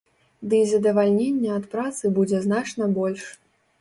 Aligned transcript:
Дый 0.53 0.61
задавальнення 0.69 1.51
ад 1.59 1.67
працы 1.75 2.13
будзе 2.19 2.43
значна 2.47 2.83
больш. 2.97 3.29